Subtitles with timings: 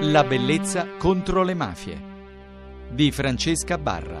[0.00, 1.98] La bellezza contro le mafie
[2.90, 4.20] di Francesca Barra.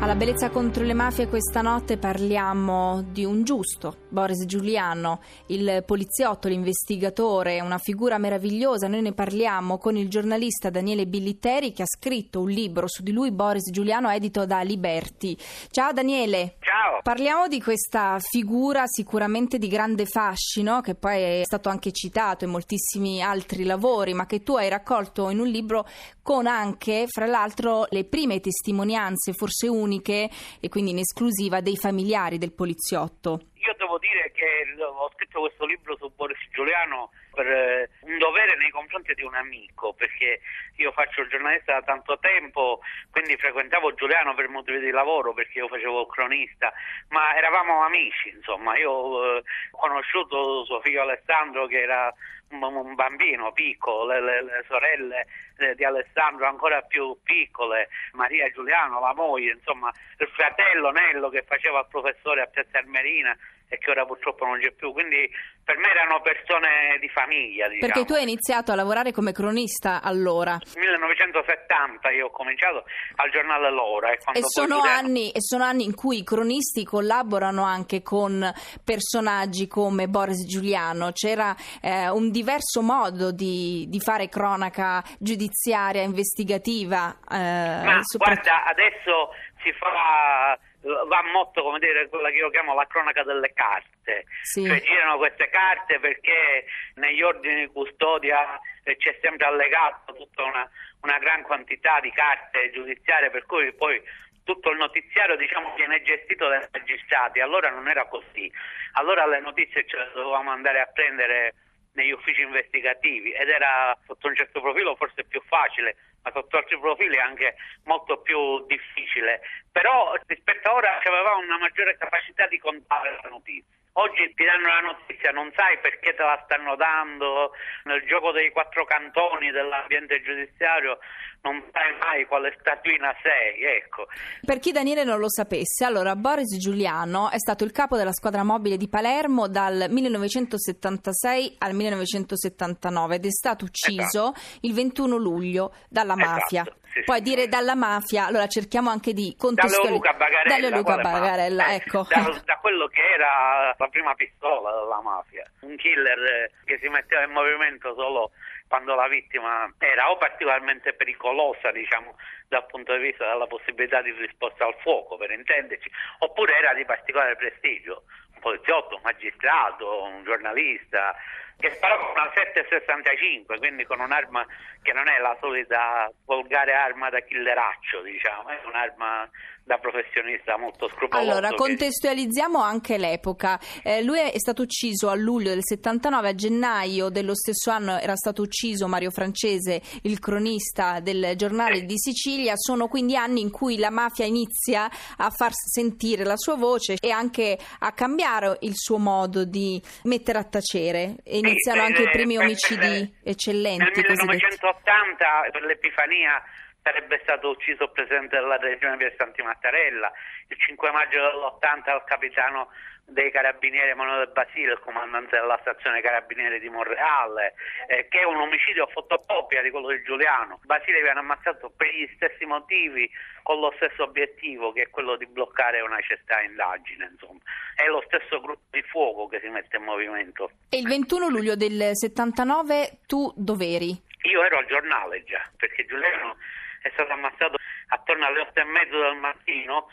[0.00, 6.46] Alla bellezza contro le mafie questa notte parliamo di un giusto, Boris Giuliano, il poliziotto,
[6.46, 8.86] l'investigatore, una figura meravigliosa.
[8.86, 13.10] Noi ne parliamo con il giornalista Daniele Billitteri che ha scritto un libro su di
[13.10, 15.36] lui, Boris Giuliano, edito da Liberti.
[15.70, 16.56] Ciao Daniele.
[16.60, 17.00] Ciao.
[17.02, 22.50] Parliamo di questa figura sicuramente di grande fascino, che poi è stato anche citato in
[22.50, 25.86] moltissimi altri lavori, ma che tu hai raccolto in un libro
[26.22, 32.36] con anche, fra l'altro, le prime testimonianze, forse uniche e quindi in esclusiva, dei familiari
[32.36, 33.40] del poliziotto.
[33.64, 38.56] Io devo dire che ho scritto questo libro su Boris Giuliano per eh, un dovere
[38.56, 40.40] nei confronti di un amico, perché
[40.76, 45.58] io faccio il giornalista da tanto tempo, quindi frequentavo Giuliano per motivi di lavoro, perché
[45.58, 46.72] io facevo cronista,
[47.08, 52.12] ma eravamo amici, insomma, io eh, ho conosciuto suo figlio Alessandro che era
[52.52, 55.26] un bambino piccolo, le, le, le sorelle
[55.56, 61.42] eh, di Alessandro ancora più piccole, Maria Giuliano, la moglie, insomma il fratello Nello che
[61.42, 63.36] faceva il professore a Piazza Armerina
[63.72, 65.30] e che ora purtroppo non c'è più, quindi
[65.64, 67.68] per me erano persone di famiglia.
[67.68, 67.90] Diciamo.
[67.90, 70.58] Perché tu hai iniziato a lavorare come cronista allora?
[70.74, 72.84] Nel 1970 io ho cominciato
[73.16, 74.10] al giornale L'Ora.
[74.10, 78.46] E, e, sono anni, e, sono anni, in cui i cronisti collaborano anche con
[78.84, 87.16] personaggi come Boris Giuliano, c'era eh, un diverso modo di, di, fare cronaca giudiziaria, investigativa.
[87.26, 89.30] Eh, Ma guarda, adesso
[89.62, 94.24] si fa va molto come dire quella che io chiamo la cronaca delle carte.
[94.42, 94.66] Sì.
[94.66, 100.68] cioè girano queste carte perché negli ordini di custodia eh, c'è sempre allegato tutta una,
[101.02, 104.02] una gran quantità di carte giudiziarie per cui poi
[104.44, 108.50] tutto il notiziario diciamo, viene gestito dai magistrati, allora non era così,
[108.94, 111.54] allora le notizie ce le dovevamo andare a prendere
[111.92, 116.78] negli uffici investigativi ed era sotto un certo profilo forse più facile ma sotto altri
[116.78, 119.40] profili anche molto più difficile.
[119.70, 123.76] Però rispetto a ora avevamo una maggiore capacità di contare la notizia.
[123.94, 127.52] Oggi ti danno la notizia, non sai perché te la stanno dando,
[127.84, 130.98] nel gioco dei quattro cantoni dell'ambiente giudiziario
[131.42, 134.06] non sai mai quale statuina sei, ecco.
[134.44, 138.44] Per chi Daniele non lo sapesse, allora Boris Giuliano è stato il capo della squadra
[138.44, 144.58] mobile di Palermo dal 1976 al 1979 ed è stato ucciso esatto.
[144.60, 146.30] il 21 luglio dalla esatto.
[146.30, 146.64] mafia.
[146.92, 149.98] Sì, Poi dire dalla mafia, allora cerchiamo anche di contestualizzare.
[149.98, 150.76] Da Luca Bagarella.
[150.76, 152.06] Luca Bagarella, eh, ecco.
[152.08, 155.44] Da, da, quello che era la prima pistola della mafia.
[155.60, 158.32] Un killer che si metteva in movimento solo
[158.68, 162.16] quando la vittima era o particolarmente pericolosa, diciamo,
[162.48, 166.84] dal punto di vista della possibilità di risposta al fuoco, per intenderci, oppure era di
[166.84, 168.04] particolare prestigio,
[168.34, 171.14] un poliziotto, un magistrato, un giornalista,
[171.62, 174.44] che sparò con una 7,65, quindi con un'arma
[174.82, 179.30] che non è la solita volgare arma da killeraccio, diciamo, è un'arma
[179.64, 181.30] da professionista molto scrupoloso.
[181.30, 183.60] Allora, contestualizziamo anche l'epoca.
[183.82, 188.16] Eh, lui è stato ucciso a luglio del 79, a gennaio dello stesso anno era
[188.16, 191.84] stato ucciso Mario Francese, il cronista del giornale eh.
[191.84, 192.54] di Sicilia.
[192.56, 197.10] Sono quindi anni in cui la mafia inizia a far sentire la sua voce e
[197.10, 201.16] anche a cambiare il suo modo di mettere a tacere.
[201.22, 203.84] E iniziano anche i primi omicidi eccellenti.
[203.84, 206.42] Nel 1980, per l'Epifania
[206.82, 210.12] sarebbe stato ucciso il presidente della regione via Santi Mattarella,
[210.48, 212.68] il 5 maggio dell'80 il capitano
[213.04, 217.54] dei carabinieri Emanuele Basile, il comandante della stazione carabinieri di Monreale,
[217.88, 220.60] eh, che è un omicidio fotocopia di quello di Giuliano.
[220.64, 223.10] Basile viene ammazzato per gli stessi motivi,
[223.42, 227.40] con lo stesso obiettivo che è quello di bloccare una cesta indagine, insomma.
[227.74, 230.50] È lo stesso gruppo di fuoco che si mette in movimento.
[230.70, 234.10] E il 21 luglio del 79 tu dov'eri?
[234.24, 236.36] Io ero al giornale già, perché Giuliano
[236.82, 237.56] è stato ammazzato
[237.88, 239.88] attorno alle otto e mezzo del mattino,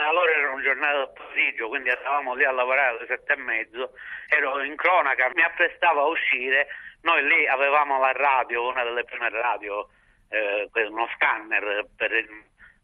[0.00, 3.92] allora era un giornale del pomeriggio, quindi eravamo lì a lavorare alle sette e mezzo,
[4.28, 6.68] ero in cronaca, mi apprestavo a uscire,
[7.02, 9.88] noi lì avevamo la radio, una delle prime radio,
[10.30, 12.10] eh, uno scanner, per,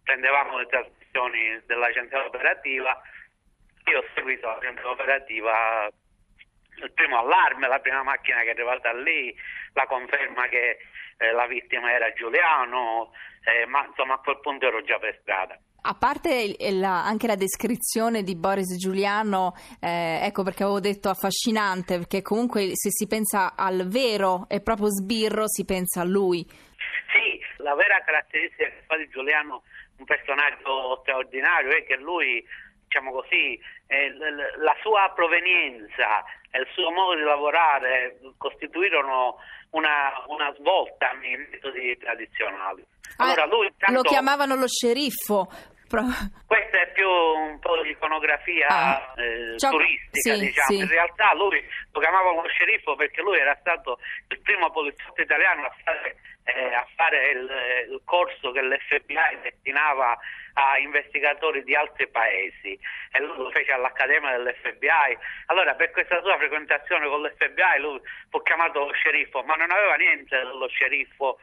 [0.05, 3.01] prendevamo le trasmissioni della centrale operativa,
[3.85, 5.91] io ho seguito la centrale operativa
[6.85, 9.35] il primo allarme, la prima macchina che è arrivata lì,
[9.73, 10.79] la conferma che
[11.19, 13.13] eh, la vittima era Giuliano,
[13.45, 15.59] eh, ma insomma a quel punto ero già per strada.
[15.81, 21.99] A parte la, anche la descrizione di Boris Giuliano, eh, ecco perché avevo detto affascinante,
[21.99, 26.45] perché comunque se si pensa al vero e proprio sbirro si pensa a lui.
[27.13, 29.63] Sì, la vera caratteristica che fa di Giuliano
[29.99, 32.45] un personaggio straordinario è che lui
[32.89, 34.11] diciamo così, eh,
[34.59, 39.37] la sua provenienza, e il suo modo di lavorare costituirono
[39.71, 42.85] una, una svolta nei metodi tradizionali.
[43.17, 44.03] Ah, allora, lui, tanto...
[44.03, 45.49] Lo chiamavano lo sceriffo.
[46.47, 50.69] Questa è più un po' di iconografia ah, eh, turistica, sì, diciamo.
[50.69, 50.77] Sì.
[50.77, 53.99] In realtà lui lo chiamavano lo sceriffo perché lui era stato
[54.29, 57.51] il primo poliziotto italiano a fare, eh, a fare il,
[57.91, 60.17] il, corso che l'FBI destinava
[60.55, 62.79] a investigatori di altri paesi
[63.13, 65.19] e lui lo fece all'Accademia dell'FBI.
[65.47, 68.01] Allora per questa sua frequentazione con l'FBI lui
[68.31, 71.39] fu chiamato lo sceriffo, ma non aveva niente dello sceriffo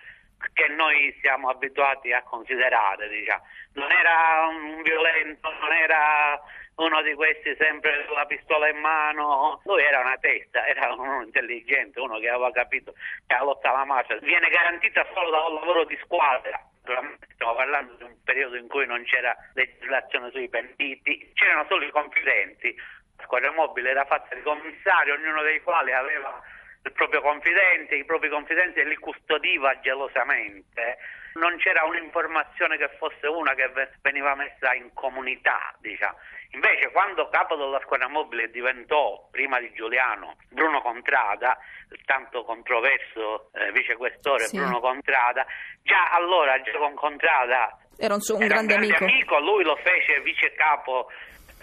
[0.54, 3.44] che noi siamo abituati a considerare, diciamo.
[3.74, 6.42] Non era un violento, non era
[6.76, 11.22] uno di questi sempre con la pistola in mano, lui era una testa, era uno
[11.24, 15.54] intelligente, uno che aveva capito che la lotta alla mafia viene garantita solo da un
[15.56, 16.60] lavoro di squadra.
[16.84, 21.92] Stiamo parlando di un periodo in cui non c'era legislazione sui pentiti, c'erano solo i
[21.92, 22.76] confidenti.
[23.18, 26.42] La squadra mobile era fatta di commissari, ognuno dei quali aveva
[26.86, 30.98] il proprio confidente, i propri confidenti li custodiva gelosamente.
[31.34, 33.70] Non c'era un'informazione che fosse una che
[34.02, 36.16] veniva messa in comunità, diciamo.
[36.52, 41.58] Invece quando capo della squadra mobile diventò, prima di Giuliano, Bruno Contrada,
[41.92, 44.58] il tanto controverso eh, vicequestore sì.
[44.58, 45.46] Bruno Contrada,
[45.82, 49.36] già allora già con Contrada era un, suo, un era grande, un grande amico.
[49.36, 49.40] amico.
[49.40, 51.10] lui lo fece vice capo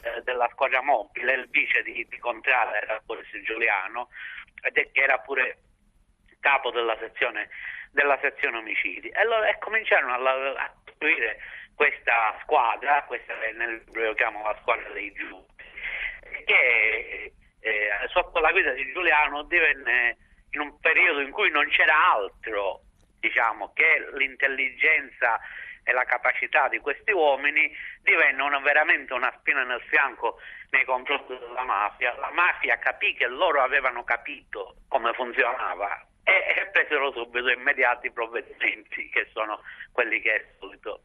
[0.03, 4.09] eh, della squadra mobile, il vice di, di Contrada era Boris Giuliano,
[4.71, 5.59] che era pure
[6.41, 7.49] capo della sezione,
[7.91, 9.09] della sezione omicidi.
[9.09, 11.39] E, allora, e cominciarono a, a costruire
[11.75, 15.65] questa squadra, questa nel libro chiamo la squadra dei giusti,
[16.45, 20.17] che eh, sotto la guida di Giuliano divenne
[20.51, 22.83] in un periodo in cui non c'era altro,
[23.21, 25.41] diciamo, che l'intelligenza
[25.85, 27.71] e la capacità di questi uomini
[28.03, 30.39] divenne una, veramente una spina nel fianco
[30.71, 32.17] nei confronti della mafia.
[32.19, 39.09] La mafia capì che loro avevano capito come funzionava e, e presero subito immediati provvedimenti
[39.11, 39.61] che sono
[39.93, 41.03] quelli che è solito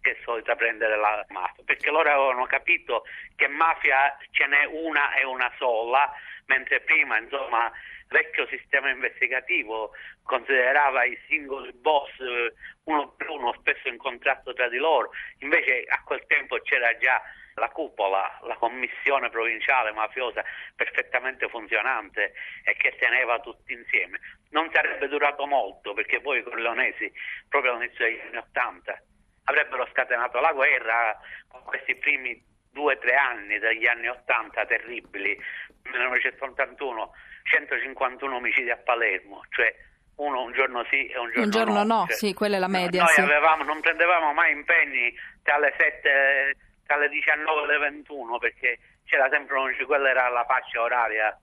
[0.00, 3.04] che è solita prendere la mafia, perché loro avevano capito
[3.36, 6.10] che mafia ce n'è una e una sola,
[6.46, 7.70] mentre prima, insomma,
[8.10, 9.92] vecchio sistema investigativo
[10.22, 12.52] considerava i singoli boss eh,
[12.84, 17.22] uno per uno, spesso in contrasto tra di loro, invece a quel tempo c'era già
[17.54, 20.42] la cupola, la commissione provinciale mafiosa
[20.74, 22.32] perfettamente funzionante
[22.64, 24.18] e che teneva tutti insieme.
[24.50, 27.12] Non sarebbe durato molto perché poi i corleonesi,
[27.48, 29.00] proprio all'inizio degli anni Ottanta,
[29.44, 31.18] avrebbero scatenato la guerra
[31.48, 35.38] con questi primi due o tre anni degli anni Ottanta terribili,
[35.84, 37.12] 1981,
[37.44, 39.74] 151 omicidi a Palermo, cioè
[40.16, 41.84] uno un giorno sì e un giorno, un giorno no.
[41.84, 43.02] no cioè, sì, quella è la media.
[43.02, 43.20] Noi sì.
[43.20, 45.12] avevamo, non prendevamo mai impegni
[45.42, 46.56] tra le 7
[46.86, 51.38] alle 19 alle 21 perché c'era sempre un quella era la fascia oraria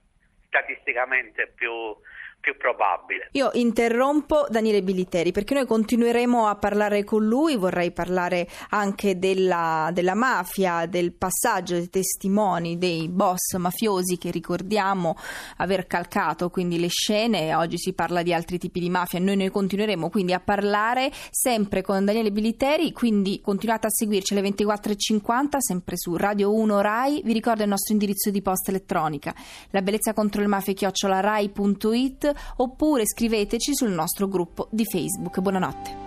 [0.47, 1.71] statisticamente più,
[2.39, 3.29] più probabile.
[3.33, 9.89] Io interrompo Daniele Biliteri perché noi continueremo a parlare con lui, vorrei parlare anche della,
[9.91, 15.17] della, mafia, del passaggio dei testimoni dei boss mafiosi che ricordiamo
[15.57, 19.49] aver calcato quindi le scene, oggi si parla di altri tipi di mafia, noi, noi
[19.49, 25.97] continueremo quindi a parlare sempre con Daniele Biliteri, quindi continuate a seguirci alle 24.50 sempre
[25.97, 29.35] su Radio 1 Rai, vi ricordo il nostro indirizzo di posta elettronica,
[29.71, 35.39] la bellezza contro le mafie chiocciolarai.it oppure scriveteci sul nostro gruppo di Facebook.
[35.39, 36.06] Buonanotte.